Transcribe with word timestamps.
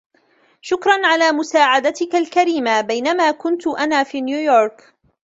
شكراً 0.61 1.07
على 1.07 1.31
مساعدتكَ 1.31 2.15
الكريمة 2.15 2.81
بينما 2.81 3.31
كنت 3.31 3.67
أنا 3.67 4.03
في 4.03 4.21
نيويورك. 4.21 4.95